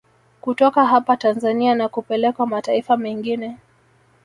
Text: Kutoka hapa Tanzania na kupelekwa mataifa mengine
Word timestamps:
Kutoka 0.41 0.85
hapa 0.85 1.17
Tanzania 1.17 1.75
na 1.75 1.89
kupelekwa 1.89 2.47
mataifa 2.47 2.97
mengine 2.97 3.57